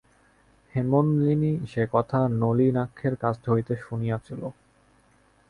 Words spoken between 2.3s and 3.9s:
নলিনাক্ষের কাছ হইতে